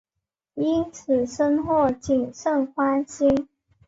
[0.55, 3.47] 因此深获景胜欢心。